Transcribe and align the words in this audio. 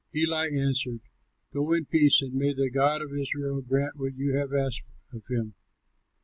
Eli 0.15 0.47
answered, 0.49 1.01
"Go 1.53 1.73
in 1.73 1.85
peace, 1.85 2.23
and 2.23 2.33
may 2.33 2.53
the 2.55 2.71
God 2.71 3.03
of 3.03 3.13
Israel 3.15 3.61
grant 3.61 3.99
what 3.99 4.15
you 4.17 4.35
have 4.35 4.51
asked 4.51 4.81
of 5.13 5.27
him." 5.29 5.53